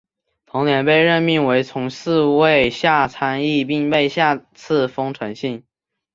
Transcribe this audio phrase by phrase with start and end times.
[0.47, 5.63] 同年被任命为从四位下参议并被下赐丰臣姓。